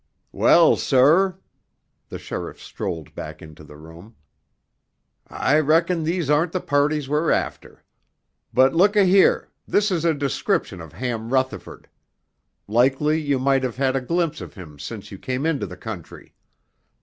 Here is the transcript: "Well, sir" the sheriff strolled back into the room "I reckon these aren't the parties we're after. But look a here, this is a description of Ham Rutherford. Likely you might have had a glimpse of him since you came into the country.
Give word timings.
"Well, 0.31 0.77
sir" 0.77 1.37
the 2.09 2.17
sheriff 2.17 2.59
strolled 2.59 3.13
back 3.13 3.39
into 3.39 3.63
the 3.63 3.77
room 3.77 4.15
"I 5.27 5.59
reckon 5.59 6.01
these 6.03 6.27
aren't 6.27 6.53
the 6.53 6.59
parties 6.59 7.07
we're 7.07 7.29
after. 7.29 7.83
But 8.51 8.73
look 8.73 8.95
a 8.95 9.03
here, 9.05 9.51
this 9.67 9.91
is 9.91 10.03
a 10.03 10.15
description 10.15 10.81
of 10.81 10.93
Ham 10.93 11.29
Rutherford. 11.31 11.87
Likely 12.67 13.21
you 13.21 13.37
might 13.37 13.61
have 13.61 13.75
had 13.77 13.95
a 13.95 14.01
glimpse 14.01 14.41
of 14.41 14.55
him 14.55 14.79
since 14.79 15.11
you 15.11 15.19
came 15.19 15.45
into 15.45 15.67
the 15.67 15.77
country. 15.77 16.33